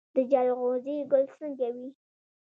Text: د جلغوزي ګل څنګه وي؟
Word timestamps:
د 0.15 0.17
جلغوزي 0.31 0.97
ګل 1.11 1.25
څنګه 1.37 1.67
وي؟ 1.75 1.87